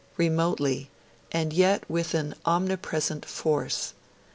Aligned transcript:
Remotely 0.17 0.89
and 1.31 1.53
yet 1.53 1.87
with 1.87 2.15
an 2.15 2.33
omnipresent 2.43 3.23
force. 3.23 3.93